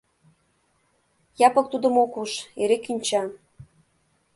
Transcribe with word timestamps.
Япык 1.47 1.65
тудым 1.71 1.95
ок 2.03 2.13
уж, 2.21 2.31
эре 2.61 2.77
кӱнча. 2.85 3.23